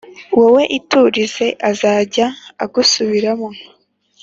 Wowe 0.37 0.63
iturize 0.77 1.47
azajya 1.69 2.27
agusubiramo 2.63 3.49